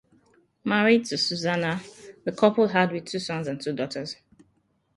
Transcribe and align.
Married 0.63 1.05
to 1.05 1.15
Susanna, 1.15 1.79
the 2.25 2.31
couple 2.31 2.69
had 2.69 2.91
with 2.91 3.05
two 3.05 3.19
sons 3.19 3.47
and 3.47 3.61
two 3.61 3.71
daughters. 3.71 4.15